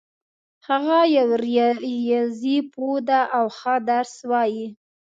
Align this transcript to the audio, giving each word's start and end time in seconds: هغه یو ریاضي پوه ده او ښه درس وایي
هغه 0.67 0.99
یو 1.17 1.29
ریاضي 1.43 2.57
پوه 2.73 2.95
ده 3.07 3.19
او 3.37 3.45
ښه 3.57 3.75
درس 3.89 4.13
وایي 4.31 4.65